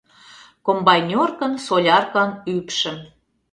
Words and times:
Комбайнеркын 0.65 1.53
соляркан 1.65 2.29
ӱпшым 2.55 2.97